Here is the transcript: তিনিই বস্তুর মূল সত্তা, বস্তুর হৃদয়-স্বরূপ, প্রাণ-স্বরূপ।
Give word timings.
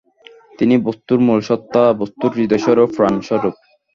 তিনিই 0.57 0.83
বস্তুর 0.83 1.19
মূল 1.19 1.39
সত্তা, 1.41 1.83
বস্তুর 1.93 2.31
হৃদয়-স্বরূপ, 2.31 2.89
প্রাণ-স্বরূপ। 2.95 3.55